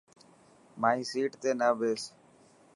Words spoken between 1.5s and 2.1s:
نه ٻيس.